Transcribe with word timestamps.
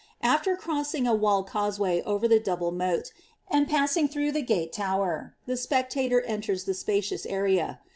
After 0.23 0.57
crosv 0.57 0.95
ing 0.95 1.05
a 1.05 1.13
walled 1.13 1.45
causeway 1.47 2.01
over 2.07 2.27
the 2.27 2.39
double 2.39 2.71
moat,* 2.71 3.13
and 3.51 3.69
passing 3.69 4.07
through 4.07 4.31
the 4.31 4.41
gate 4.41 4.73
tower, 4.73 5.35
the 5.45 5.55
spectator 5.55 6.21
enters 6.21 6.63
the 6.63 6.73
spacious 6.73 7.23
area. 7.27 7.81